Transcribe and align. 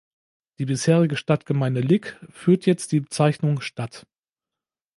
Die 0.57 0.65
bisherige 0.65 1.15
Stadtgemeinde 1.15 1.79
Lyck 1.81 2.17
führte 2.31 2.71
jetzt 2.71 2.91
die 2.91 3.01
Bezeichnung 3.01 3.61
"Stadt". 3.61 4.07